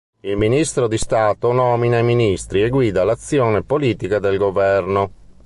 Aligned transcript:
Il 0.21 0.35
ministro 0.35 0.87
di 0.87 0.97
Stato 0.97 1.51
nomina 1.51 1.99
i 1.99 2.03
ministri 2.03 2.63
e 2.63 2.69
guida 2.69 3.03
l'azione 3.03 3.61
politica 3.61 4.17
del 4.17 4.39
governo. 4.39 5.11